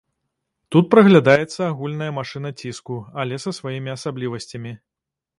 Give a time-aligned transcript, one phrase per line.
[0.75, 4.73] Тут праглядаецца агульная машына ціску, але са сваімі асаблівасцямі.